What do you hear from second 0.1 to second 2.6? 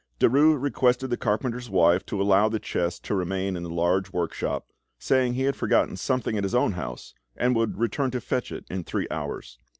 Derues requested the carpenter's wife to allow the